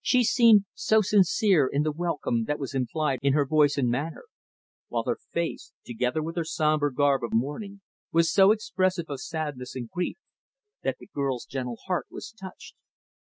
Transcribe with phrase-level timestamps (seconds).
[0.00, 4.24] She seemed so sincere in the welcome that was implied in her voice and manner;
[4.88, 9.76] while her face, together with her somber garb of mourning, was so expressive of sadness
[9.76, 10.18] and grief
[10.82, 12.74] that the girl's gentle heart was touched.